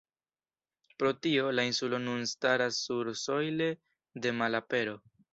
[1.01, 3.67] Pro tio, la insulo nun staras sursojle
[4.25, 4.97] de malapero.